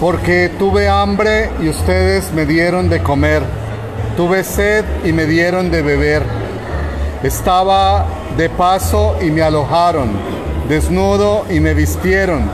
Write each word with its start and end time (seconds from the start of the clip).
porque 0.00 0.50
tuve 0.58 0.88
hambre 0.88 1.50
y 1.62 1.68
ustedes 1.68 2.32
me 2.32 2.44
dieron 2.44 2.88
de 2.88 3.02
comer, 3.02 3.42
tuve 4.16 4.44
sed 4.44 4.84
y 5.04 5.12
me 5.12 5.24
dieron 5.24 5.70
de 5.70 5.82
beber, 5.82 6.22
estaba 7.22 8.06
de 8.36 8.50
paso 8.50 9.16
y 9.22 9.30
me 9.30 9.42
alojaron, 9.42 10.10
desnudo 10.68 11.46
y 11.48 11.60
me 11.60 11.72
vistieron, 11.72 12.50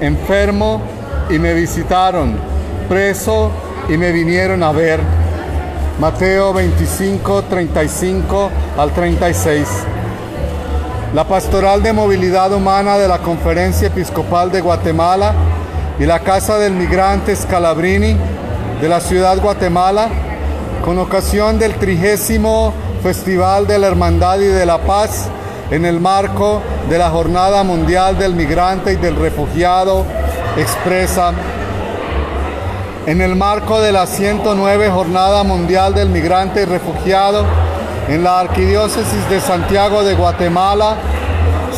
enfermo 0.00 0.82
y 1.30 1.38
me 1.38 1.54
visitaron, 1.54 2.36
preso 2.88 3.50
y 3.88 3.96
me 3.96 4.10
vinieron 4.10 4.62
a 4.62 4.72
ver. 4.72 5.00
Mateo 6.00 6.52
25, 6.52 7.42
35 7.42 8.50
al 8.78 8.90
36. 8.92 9.68
La 11.14 11.24
Pastoral 11.24 11.82
de 11.82 11.92
Movilidad 11.92 12.52
Humana 12.52 12.96
de 12.96 13.06
la 13.06 13.18
Conferencia 13.18 13.88
Episcopal 13.88 14.50
de 14.50 14.62
Guatemala 14.62 15.34
y 15.98 16.06
la 16.06 16.20
Casa 16.20 16.58
del 16.58 16.72
Migrante 16.72 17.34
Scalabrini 17.34 18.16
de 18.80 18.88
la 18.88 19.00
ciudad 19.00 19.38
Guatemala, 19.38 20.08
con 20.84 20.98
ocasión 20.98 21.58
del 21.58 21.74
trigésimo 21.74 22.72
Festival 23.02 23.66
de 23.66 23.78
la 23.78 23.88
Hermandad 23.88 24.40
y 24.40 24.46
de 24.46 24.64
la 24.64 24.78
Paz 24.78 25.28
en 25.70 25.84
el 25.84 26.00
marco 26.00 26.62
de 26.88 26.98
la 26.98 27.10
Jornada 27.10 27.62
Mundial 27.62 28.18
del 28.18 28.34
Migrante 28.34 28.92
y 28.92 28.96
del 28.96 29.16
Refugiado, 29.16 30.04
expresa 30.56 31.32
en 33.06 33.20
el 33.20 33.34
marco 33.34 33.80
de 33.80 33.92
la 33.92 34.06
109 34.06 34.90
Jornada 34.90 35.42
Mundial 35.42 35.94
del 35.94 36.08
Migrante 36.08 36.62
y 36.62 36.64
Refugiado, 36.64 37.44
en 38.08 38.22
la 38.22 38.40
Arquidiócesis 38.40 39.28
de 39.30 39.40
Santiago 39.40 40.02
de 40.04 40.14
Guatemala 40.14 40.96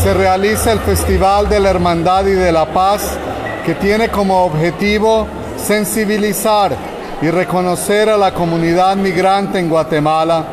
se 0.03 0.13
realiza 0.13 0.73
el 0.73 0.81
Festival 0.81 1.49
de 1.49 1.61
la 1.61 1.71
Hermandad 1.71 2.27
y 2.27 2.33
de 2.33 2.53
la 2.53 2.67
Paz, 2.67 3.17
que 3.65 3.75
tiene 3.75 4.11
como 4.11 4.45
objetivo 4.45 5.27
sensibilizar 5.57 6.77
y 7.23 7.31
reconocer 7.31 8.11
a 8.11 8.19
la 8.19 8.35
comunidad 8.35 8.95
migrante 8.97 9.59
en 9.59 9.71
Guatemala. 9.71 10.45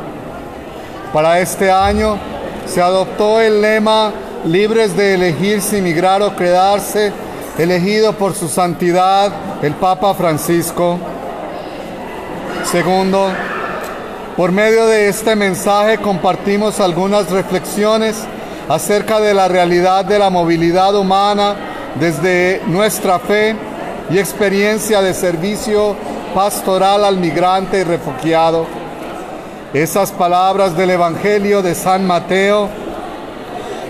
Para 1.12 1.38
este 1.40 1.70
año 1.70 2.16
se 2.64 2.80
adoptó 2.80 3.40
el 3.40 3.60
lema 3.60 4.12
Libres 4.46 4.96
de 4.96 5.14
elegir 5.14 5.60
si 5.60 5.80
migrar 5.82 6.22
o 6.22 6.34
quedarse, 6.34 7.12
elegido 7.58 8.14
por 8.14 8.34
su 8.34 8.48
santidad 8.48 9.30
el 9.62 9.74
Papa 9.74 10.14
Francisco. 10.14 10.98
Segundo, 12.64 13.28
por 14.36 14.50
medio 14.52 14.86
de 14.86 15.08
este 15.08 15.36
mensaje 15.36 15.98
compartimos 15.98 16.80
algunas 16.80 17.30
reflexiones 17.30 18.24
acerca 18.68 19.20
de 19.20 19.34
la 19.34 19.48
realidad 19.48 20.04
de 20.04 20.18
la 20.18 20.30
movilidad 20.30 20.94
humana 20.96 21.71
desde 21.98 22.62
nuestra 22.66 23.18
fe 23.18 23.54
y 24.10 24.18
experiencia 24.18 25.00
de 25.00 25.14
servicio 25.14 25.96
pastoral 26.34 27.04
al 27.04 27.18
migrante 27.18 27.80
y 27.80 27.84
refugiado. 27.84 28.66
Esas 29.72 30.10
palabras 30.12 30.76
del 30.76 30.90
Evangelio 30.90 31.62
de 31.62 31.74
San 31.74 32.06
Mateo 32.06 32.68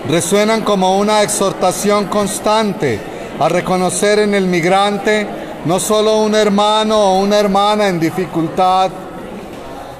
resuenan 0.09 0.61
como 0.61 0.97
una 0.97 1.23
exhortación 1.23 2.05
constante 2.05 2.99
a 3.39 3.49
reconocer 3.49 4.19
en 4.19 4.33
el 4.33 4.47
migrante 4.47 5.27
no 5.65 5.79
solo 5.79 6.17
un 6.17 6.35
hermano 6.35 6.99
o 6.99 7.19
una 7.19 7.39
hermana 7.39 7.87
en 7.87 7.99
dificultad, 7.99 8.91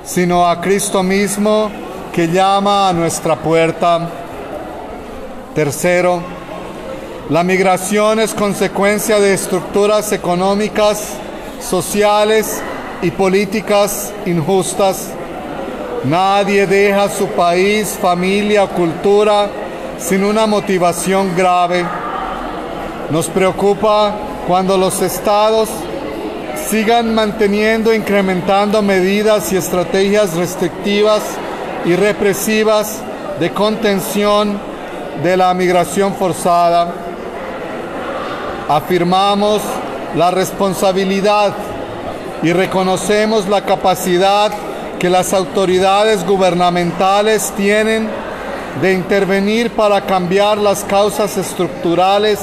sino 0.03 0.45
a 0.47 0.59
Cristo 0.59 1.01
mismo 1.03 1.71
que 2.11 2.27
llama 2.27 2.89
a 2.89 2.93
nuestra 2.93 3.37
puerta. 3.37 4.09
Tercero, 5.55 6.21
la 7.29 7.41
migración 7.41 8.19
es 8.19 8.33
consecuencia 8.33 9.17
de 9.17 9.33
estructuras 9.33 10.11
económicas, 10.11 11.13
sociales 11.61 12.61
y 13.02 13.11
políticas 13.11 14.11
injustas. 14.25 15.07
Nadie 16.03 16.67
deja 16.67 17.07
su 17.07 17.27
país, 17.27 17.97
familia 18.02 18.65
o 18.65 18.70
cultura 18.70 19.48
sin 19.98 20.25
una 20.25 20.45
motivación 20.45 21.33
grave. 21.33 21.86
Nos 23.09 23.27
preocupa 23.27 24.14
cuando 24.45 24.77
los 24.77 25.02
estados 25.02 25.69
sigan 26.69 27.15
manteniendo, 27.15 27.93
e 27.93 27.95
incrementando 27.95 28.81
medidas 28.81 29.53
y 29.53 29.55
estrategias 29.55 30.36
restrictivas 30.36 31.21
y 31.86 31.95
represivas 31.95 32.99
de 33.39 33.49
contención 33.52 34.59
de 35.23 35.37
la 35.37 35.53
migración 35.53 36.14
forzada. 36.15 37.12
Afirmamos 38.73 39.61
la 40.16 40.32
responsabilidad 40.32 41.54
y 42.42 42.52
reconocemos 42.54 43.48
la 43.48 43.61
capacidad 43.61 44.52
que 44.98 45.11
las 45.11 45.32
autoridades 45.32 46.26
gubernamentales 46.26 47.54
tienen 47.56 48.10
de 48.82 48.94
intervenir 48.94 49.70
para 49.70 50.02
cambiar 50.02 50.58
las 50.58 50.84
causas 50.86 51.38
estructurales 51.38 52.39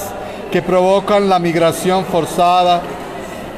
que 0.53 0.63
provocan 0.63 1.29
la 1.29 1.41
migración 1.41 2.05
forzada, 2.05 2.81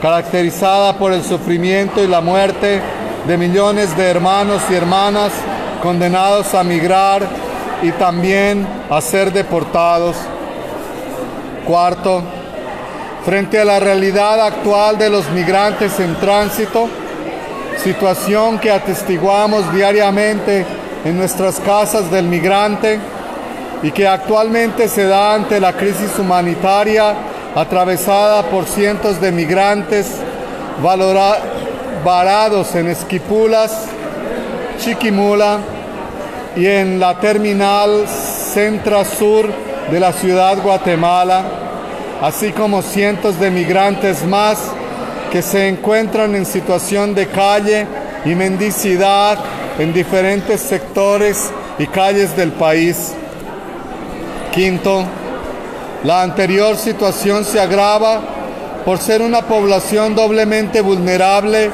caracterizada 0.00 0.97
por 0.97 1.12
el 1.12 1.22
sufrimiento 1.22 2.03
y 2.03 2.06
la 2.06 2.22
muerte 2.22 2.81
de 3.27 3.37
millones 3.37 3.94
de 3.99 4.09
hermanos 4.09 4.62
y 4.71 4.75
hermanas 4.77 5.31
condenados 5.83 6.54
a 6.54 6.65
migrar 6.65 7.28
y 7.83 7.93
también 7.93 8.66
a 8.89 8.99
ser 9.03 9.31
deportados. 9.31 10.16
Cuarto, 11.66 12.22
frente 13.25 13.60
a 13.60 13.65
la 13.65 13.78
realidad 13.78 14.44
actual 14.44 14.99
de 14.99 15.09
los 15.09 15.31
migrantes 15.31 15.99
en 16.00 16.15
tránsito, 16.16 16.88
situación 17.83 18.59
que 18.59 18.71
atestiguamos 18.71 19.72
diariamente 19.72 20.65
en 21.05 21.16
nuestras 21.16 21.60
casas 21.60 22.10
del 22.10 22.27
migrante 22.27 22.99
y 23.83 23.91
que 23.91 24.06
actualmente 24.06 24.88
se 24.88 25.05
da 25.05 25.34
ante 25.34 25.60
la 25.60 25.72
crisis 25.72 26.19
humanitaria 26.19 27.15
atravesada 27.55 28.43
por 28.44 28.66
cientos 28.66 29.21
de 29.21 29.33
migrantes 29.33 30.06
varados 32.04 32.75
en 32.75 32.89
Esquipulas, 32.89 33.87
Chiquimula 34.78 35.59
y 36.56 36.66
en 36.66 36.99
la 36.99 37.19
terminal 37.19 38.06
Centra 38.09 39.04
Sur 39.04 39.49
de 39.91 40.00
la 40.00 40.12
ciudad 40.12 40.59
Guatemala, 40.62 41.61
así 42.22 42.53
como 42.53 42.83
cientos 42.83 43.41
de 43.41 43.50
migrantes 43.50 44.25
más 44.25 44.56
que 45.33 45.43
se 45.43 45.69
encuentran 45.69 46.37
en 46.37 46.47
situación 46.47 47.16
de 47.16 47.27
calle 47.27 47.84
y 48.25 48.37
mendicidad 48.37 49.38
en 49.77 49.93
diferentes 49.93 50.60
sectores 50.60 51.50
y 51.81 51.87
calles 51.88 52.37
del 52.37 52.53
país. 52.53 53.12
Quinto, 54.53 55.05
la 56.05 56.22
anterior 56.22 56.77
situación 56.77 57.44
se 57.44 57.59
agrava 57.59 58.21
por 58.84 58.99
ser 58.99 59.21
una 59.21 59.43
población 59.43 60.15
doblemente 60.15 60.81
vulnerable, 60.81 61.71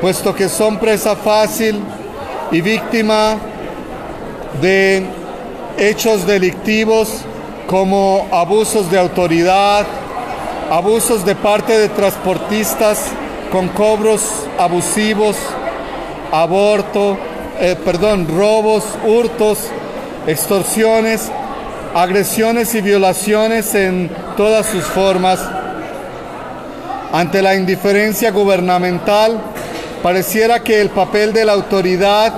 puesto 0.00 0.34
que 0.34 0.48
son 0.48 0.78
presa 0.78 1.14
fácil 1.14 1.78
y 2.50 2.62
víctima 2.62 3.36
de 4.62 5.04
hechos 5.76 6.26
delictivos 6.26 7.24
como 7.70 8.26
abusos 8.32 8.90
de 8.90 8.98
autoridad, 8.98 9.86
abusos 10.72 11.24
de 11.24 11.36
parte 11.36 11.78
de 11.78 11.88
transportistas 11.88 12.98
con 13.52 13.68
cobros 13.68 14.22
abusivos, 14.58 15.36
aborto, 16.32 17.16
eh, 17.60 17.76
perdón, 17.84 18.26
robos, 18.26 18.82
hurtos, 19.06 19.68
extorsiones, 20.26 21.30
agresiones 21.94 22.74
y 22.74 22.80
violaciones 22.80 23.72
en 23.76 24.10
todas 24.36 24.66
sus 24.66 24.82
formas. 24.82 25.38
Ante 27.12 27.40
la 27.40 27.54
indiferencia 27.54 28.32
gubernamental, 28.32 29.40
pareciera 30.02 30.58
que 30.58 30.80
el 30.80 30.90
papel 30.90 31.32
de 31.32 31.44
la 31.44 31.52
autoridad 31.52 32.32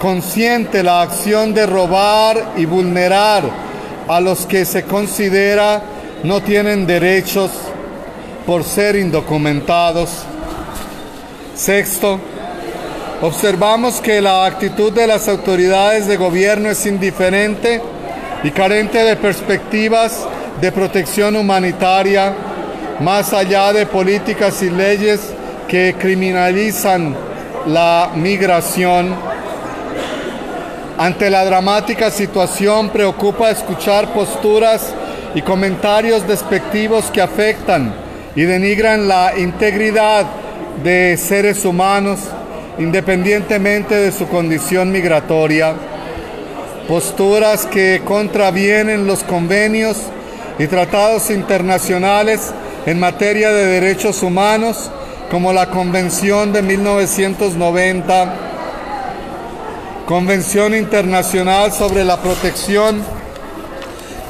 consiente 0.00 0.82
la 0.82 1.02
acción 1.02 1.52
de 1.52 1.66
robar 1.66 2.52
y 2.56 2.64
vulnerar 2.64 3.69
a 4.10 4.20
los 4.20 4.44
que 4.44 4.64
se 4.64 4.82
considera 4.82 5.80
no 6.24 6.42
tienen 6.42 6.84
derechos 6.84 7.52
por 8.44 8.64
ser 8.64 8.96
indocumentados. 8.96 10.10
Sexto, 11.54 12.18
observamos 13.22 14.00
que 14.00 14.20
la 14.20 14.46
actitud 14.46 14.92
de 14.92 15.06
las 15.06 15.28
autoridades 15.28 16.08
de 16.08 16.16
gobierno 16.16 16.70
es 16.70 16.84
indiferente 16.86 17.80
y 18.42 18.50
carente 18.50 18.98
de 18.98 19.14
perspectivas 19.14 20.26
de 20.60 20.72
protección 20.72 21.36
humanitaria, 21.36 22.34
más 22.98 23.32
allá 23.32 23.72
de 23.72 23.86
políticas 23.86 24.60
y 24.64 24.70
leyes 24.70 25.20
que 25.68 25.94
criminalizan 25.96 27.14
la 27.64 28.10
migración. 28.16 29.29
Ante 31.00 31.30
la 31.30 31.46
dramática 31.46 32.10
situación 32.10 32.90
preocupa 32.90 33.50
escuchar 33.50 34.12
posturas 34.12 34.92
y 35.34 35.40
comentarios 35.40 36.28
despectivos 36.28 37.06
que 37.06 37.22
afectan 37.22 37.94
y 38.36 38.42
denigran 38.42 39.08
la 39.08 39.32
integridad 39.38 40.26
de 40.84 41.16
seres 41.16 41.64
humanos 41.64 42.18
independientemente 42.78 43.94
de 43.94 44.12
su 44.12 44.28
condición 44.28 44.92
migratoria, 44.92 45.72
posturas 46.86 47.64
que 47.64 48.02
contravienen 48.04 49.06
los 49.06 49.22
convenios 49.22 49.96
y 50.58 50.66
tratados 50.66 51.30
internacionales 51.30 52.52
en 52.84 53.00
materia 53.00 53.52
de 53.52 53.64
derechos 53.64 54.22
humanos, 54.22 54.90
como 55.30 55.54
la 55.54 55.70
Convención 55.70 56.52
de 56.52 56.60
1990, 56.60 58.49
Convención 60.10 60.74
Internacional 60.74 61.70
sobre 61.70 62.02
la 62.02 62.16
Protección 62.16 63.00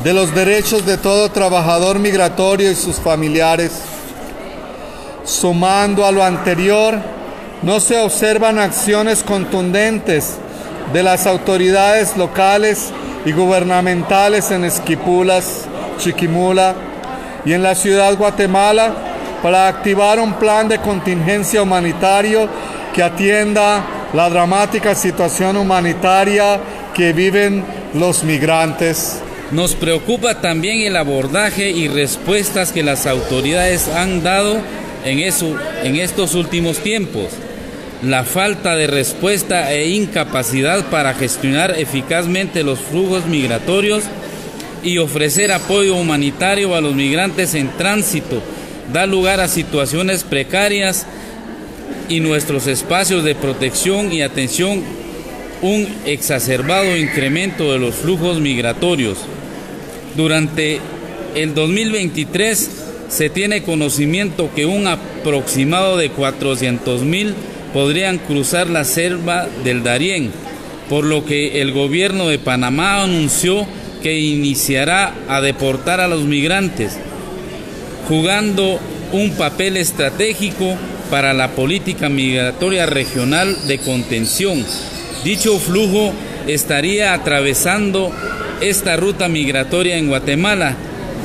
de 0.05 0.13
los 0.13 0.35
Derechos 0.35 0.85
de 0.85 0.99
todo 0.99 1.31
Trabajador 1.31 1.99
Migratorio 1.99 2.71
y 2.71 2.75
sus 2.75 2.97
familiares. 2.97 3.73
Sumando 5.25 6.05
a 6.05 6.13
lo 6.13 6.23
anterior, 6.23 6.99
no 7.63 7.81
se 7.81 7.97
observan 7.97 8.59
acciones 8.59 9.23
contundentes 9.23 10.37
de 10.93 11.03
las 11.03 11.27
autoridades 11.27 12.15
locales 12.15 12.91
y 13.25 13.33
gubernamentales 13.33 14.51
en 14.51 14.65
Esquipulas, 14.65 15.63
Chiquimula 15.97 16.75
y 17.47 17.55
en 17.55 17.63
la 17.63 17.75
ciudad 17.75 18.19
Guatemala 18.19 18.93
para 19.43 19.67
activar 19.67 20.21
un 20.21 20.35
plan 20.35 20.69
de 20.69 20.77
contingencia 20.77 21.63
humanitario 21.63 22.51
que 22.93 23.03
atienda 23.03 23.83
la 24.13 24.29
dramática 24.29 24.95
situación 24.95 25.57
humanitaria 25.57 26.61
que 26.95 27.13
viven 27.13 27.65
los 27.95 28.25
migrantes. 28.25 29.21
Nos 29.53 29.75
preocupa 29.75 30.41
también 30.41 30.81
el 30.81 30.97
abordaje 30.97 31.71
y 31.71 31.89
respuestas 31.89 32.73
que 32.73 32.83
las 32.83 33.07
autoridades 33.07 33.89
han 33.89 34.23
dado 34.23 34.61
en, 35.05 35.19
en 35.19 35.97
estos 35.97 36.35
últimos 36.35 36.79
tiempos 36.79 37.29
la 38.03 38.25
falta 38.25 38.77
de 38.77 38.87
respuesta 38.87 39.71
e 39.73 39.91
incapacidad 39.91 40.87
para 40.87 41.13
gestionar 41.13 41.79
eficazmente 41.79 42.63
los 42.63 42.79
flujos 42.79 43.27
migratorios 43.27 44.05
y 44.83 44.97
ofrecer 44.99 45.53
apoyo 45.53 45.97
humanitario 45.97 46.75
a 46.75 46.81
los 46.81 46.95
migrantes 46.95 47.55
en 47.55 47.69
tránsito 47.77 48.43
da 48.93 49.07
lugar 49.07 49.41
a 49.41 49.49
situaciones 49.49 50.25
precarias 50.25 51.07
y 52.11 52.19
nuestros 52.19 52.67
espacios 52.67 53.23
de 53.23 53.37
protección 53.37 54.13
y 54.13 54.21
atención 54.21 54.83
un 55.63 55.87
exacerbado 56.05 56.97
incremento 56.97 57.73
de 57.73 57.79
los 57.79 57.95
flujos 57.95 58.41
migratorios. 58.41 59.19
Durante 60.17 60.81
el 61.37 61.55
2023 61.55 62.71
se 63.09 63.31
tiene 63.31 63.63
conocimiento 63.63 64.51
que 64.55 64.67
un 64.67 64.89
aproximado 64.89 65.97
de 65.97 66.11
400 66.11 67.03
mil 67.03 67.35
podrían 67.73 68.19
cruzar 68.19 68.69
la 68.69 68.85
selva 68.85 69.47
del 69.63 69.85
Darién, 69.85 70.33
por 70.89 71.05
lo 71.05 71.25
que 71.25 71.63
el 71.63 71.73
gobierno 71.73 72.27
de 72.27 72.41
Panamá 72.41 73.05
anunció 73.05 73.67
que 74.03 74.19
iniciará 74.19 75.15
a 75.29 75.41
deportar 75.41 76.01
a 76.01 76.09
los 76.09 76.25
migrantes, 76.25 76.99
jugando 78.09 78.81
un 79.13 79.31
papel 79.33 79.77
estratégico 79.77 80.77
para 81.11 81.33
la 81.33 81.49
política 81.51 82.09
migratoria 82.09 82.87
regional 82.87 83.57
de 83.67 83.79
contención. 83.79 84.65
Dicho 85.25 85.59
flujo 85.59 86.13
estaría 86.47 87.13
atravesando 87.13 88.13
esta 88.61 88.97
ruta 88.97 89.29
migratoria 89.29 89.97
en 89.97 90.09
Guatemala 90.09 90.77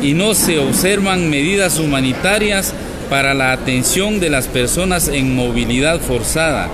y 0.02 0.14
no 0.14 0.34
se 0.34 0.60
observan 0.60 1.30
medidas 1.30 1.80
humanitarias 1.80 2.74
para 3.10 3.34
la 3.34 3.52
atención 3.52 4.20
de 4.20 4.30
las 4.30 4.48
personas 4.48 5.08
en 5.08 5.36
movilidad 5.36 6.00
forzada. 6.00 6.70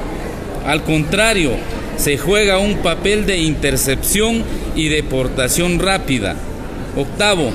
Al 0.66 0.84
contrario, 0.84 1.52
se 1.98 2.18
juega 2.18 2.58
un 2.58 2.78
papel 2.78 3.25
de 3.25 3.38
intercepción 3.40 4.44
y 4.75 4.90
deportación 4.90 5.80
rápida. 5.80 6.36
Octavo, 6.96 7.52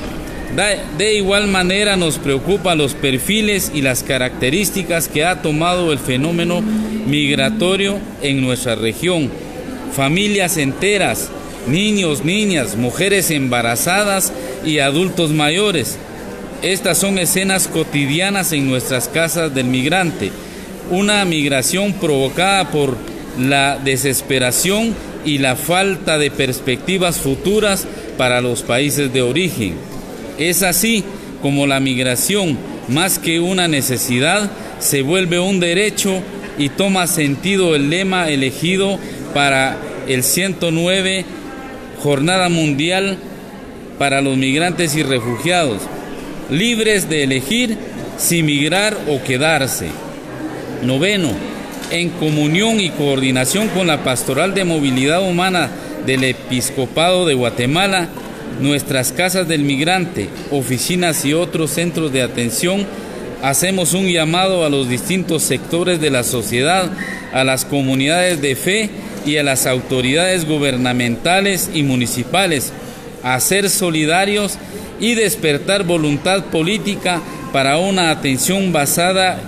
de 0.97 1.15
igual 1.15 1.49
manera 1.49 1.97
nos 1.97 2.19
preocupan 2.19 2.79
los 2.79 2.95
perfiles 2.95 3.73
y 3.75 3.83
las 3.83 4.03
características 4.03 5.09
que 5.09 5.25
ha 5.25 5.43
tomado 5.43 5.93
el 5.93 5.99
fenómeno 5.99 6.63
migratorio 7.07 7.99
en 8.23 8.41
nuestra 8.41 8.75
región. 8.75 9.31
Familias 9.95 10.57
enteras, 10.57 11.31
niños, 11.69 12.25
niñas, 12.25 12.77
mujeres 12.77 13.31
embarazadas 13.31 14.33
y 14.65 14.79
adultos 14.79 15.31
mayores 15.31 15.99
estas 16.63 16.99
son 16.99 17.19
escenas 17.19 17.69
cotidianas 17.69 18.53
en 18.53 18.67
nuestras 18.67 19.09
casas 19.09 19.55
del 19.55 19.67
migrante, 19.67 20.33
una 20.91 21.25
migración 21.25 21.93
provocada 21.93 22.71
por 22.71 22.97
la 23.39 23.79
desesperación 23.79 24.95
y 25.25 25.39
la 25.39 25.57
falta 25.57 26.17
de 26.19 26.31
perspectivas 26.31 27.19
futuras 27.19 27.87
para 28.17 28.41
los 28.41 28.63
países 28.63 29.13
de 29.13 29.23
origen. 29.23 29.75
Es 30.39 30.63
así 30.63 31.05
como 31.43 31.67
la 31.67 31.81
migración, 31.81 32.59
más 32.89 33.19
que 33.19 33.41
una 33.41 33.69
necesidad, 33.69 34.51
se 34.79 35.03
vuelve 35.03 35.39
un 35.39 35.61
derecho 35.61 36.21
y 36.59 36.69
toma 36.69 37.07
sentido 37.07 37.75
el 37.75 37.91
lema 37.91 38.29
elegido 38.29 38.99
para 39.35 39.77
el 40.09 40.23
109 40.23 41.25
Jornada 42.03 42.49
Mundial 42.49 43.19
para 43.99 44.21
los 44.21 44.37
Migrantes 44.37 44.95
y 44.95 45.03
Refugiados, 45.03 45.83
libres 46.51 47.09
de 47.09 47.25
elegir 47.25 47.77
si 48.19 48.43
migrar 48.43 48.97
o 49.09 49.23
quedarse. 49.23 49.89
Noveno, 50.83 51.31
en 51.91 52.11
comunión 52.11 52.81
y 52.81 52.91
coordinación 52.91 53.69
con 53.69 53.87
la 53.87 54.05
Pastoral 54.05 54.55
de 54.55 54.65
Movilidad 54.65 55.23
Humana 55.23 55.71
del 56.05 56.25
Episcopado 56.25 57.27
de 57.27 57.35
Guatemala, 57.35 58.09
nuestras 58.61 59.13
casas 59.13 59.49
del 59.49 59.63
migrante, 59.63 60.29
oficinas 60.51 61.25
y 61.25 61.35
otros 61.35 61.71
centros 61.71 62.13
de 62.13 62.23
atención, 62.23 62.87
hacemos 63.43 63.93
un 63.93 64.07
llamado 64.09 64.65
a 64.65 64.71
los 64.71 64.89
distintos 64.89 65.43
sectores 65.43 66.01
de 66.01 66.11
la 66.11 66.25
sociedad, 66.25 66.91
a 67.33 67.45
las 67.45 67.65
comunidades 67.65 68.41
de 68.41 68.57
fe 68.57 68.91
y 69.27 69.37
a 69.37 69.43
las 69.43 69.67
autoridades 69.67 70.47
gubernamentales 70.47 71.71
y 71.75 71.83
municipales 71.83 72.73
a 73.23 73.39
ser 73.41 73.69
solidarios 73.69 74.57
y 75.01 75.15
despertar 75.15 75.85
voluntad 75.85 76.45
política 76.45 77.21
para 77.53 77.79
una 77.79 78.11
atención 78.11 78.73
basada 78.73 79.39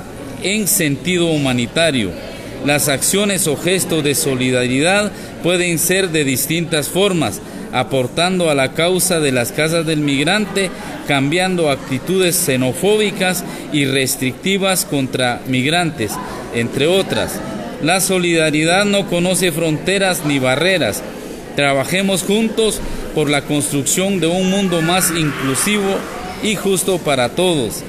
en 0.43 0.67
sentido 0.67 1.27
humanitario. 1.27 2.11
Las 2.67 2.89
acciones 2.89 3.47
o 3.47 3.57
gestos 3.57 4.03
de 4.03 4.15
solidaridad 4.15 5.13
pueden 5.43 5.79
ser 5.79 6.11
de 6.11 6.25
distintas 6.25 6.89
formas, 6.89 7.41
aportando 7.73 8.51
a 8.51 8.55
la 8.55 8.73
causa 8.73 9.21
de 9.21 9.33
las 9.33 9.53
casas 9.53 9.87
del 9.87 10.01
migrante, 10.01 10.71
cambiando 11.07 11.71
actitudes 11.71 12.37
xenofóbicas 12.37 13.45
y 13.73 13.85
restrictivas 13.85 14.85
contra 14.85 15.41
migrantes, 15.47 16.13
entre 16.55 16.87
otras. 16.87 17.41
La 17.83 18.01
solidaridad 18.01 18.85
no 18.85 19.07
conoce 19.07 19.53
fronteras 19.53 20.25
ni 20.25 20.39
barreras. 20.39 21.03
Trabajemos 21.55 22.23
juntos 22.23 22.81
por 23.15 23.31
la 23.31 23.43
construcción 23.43 24.21
de 24.21 24.27
un 24.27 24.51
mundo 24.51 24.83
más 24.83 25.11
inclusivo 25.11 25.97
y 26.43 26.55
justo 26.55 26.99
para 26.99 27.31
todos. 27.31 27.83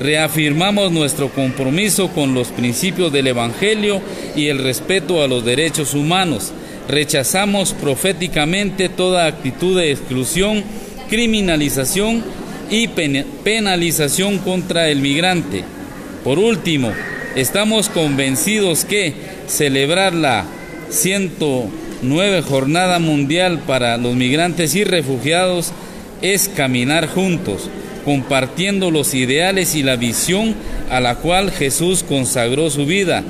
Reafirmamos 0.00 0.92
nuestro 0.92 1.28
compromiso 1.30 2.08
con 2.08 2.32
los 2.32 2.48
principios 2.48 3.12
del 3.12 3.26
Evangelio 3.26 4.00
y 4.36 4.46
el 4.46 4.58
respeto 4.58 5.22
a 5.22 5.26
los 5.26 5.44
derechos 5.44 5.94
humanos. 5.94 6.52
Rechazamos 6.88 7.74
proféticamente 7.74 8.88
toda 8.88 9.26
actitud 9.26 9.78
de 9.78 9.92
exclusión, 9.92 10.64
criminalización 11.10 12.24
y 12.70 12.88
penalización 12.88 14.38
contra 14.38 14.88
el 14.88 15.00
migrante. 15.00 15.64
Por 16.24 16.38
último, 16.38 16.90
estamos 17.36 17.90
convencidos 17.90 18.86
que 18.86 19.12
celebrar 19.46 20.14
la 20.14 20.46
ciento 20.90 21.66
nueve 22.00 22.40
Jornada 22.42 22.98
Mundial 22.98 23.60
para 23.66 23.98
los 23.98 24.14
Migrantes 24.14 24.74
y 24.74 24.84
Refugiados 24.84 25.72
es 26.22 26.48
caminar 26.48 27.06
juntos, 27.06 27.68
compartiendo 28.04 28.90
los 28.90 29.12
ideales 29.12 29.74
y 29.74 29.82
la 29.82 29.96
visión 29.96 30.54
a 30.90 31.00
la 31.00 31.16
cual 31.16 31.50
Jesús 31.50 32.02
consagró 32.02 32.70
su 32.70 32.86
vida, 32.86 33.22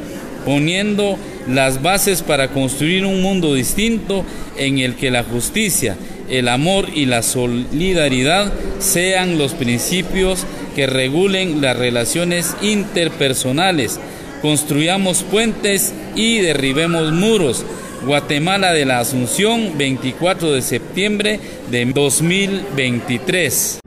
poniendo 0.44 1.18
las 1.49 1.83
bases 1.83 2.23
para 2.23 2.49
construir 2.49 3.05
un 3.05 3.23
mundo 3.23 3.55
distinto 3.55 4.25
en 4.57 4.78
el 4.78 4.95
que 4.97 5.11
la 5.11 5.25
justicia, 5.25 5.97
el 6.28 6.49
amor 6.49 6.88
y 6.95 7.07
la 7.07 7.23
solidaridad 7.23 8.52
sean 8.78 9.38
los 9.38 9.55
principios 9.55 10.45
que 10.76 10.87
regulen 10.87 11.61
las 11.61 11.76
relaciones 11.76 12.55
interpersonales. 12.62 13.99
Construyamos 14.43 15.23
puentes 15.25 15.95
y 16.14 16.38
derribemos 16.38 17.12
muros 17.12 17.64
Guatemala 18.05 18.73
de 18.73 18.85
la 18.85 19.00
Asunción, 19.00 19.76
24 19.76 20.52
de 20.52 20.62
septiembre 20.62 21.40
de 21.71 21.85
2023. 21.87 23.81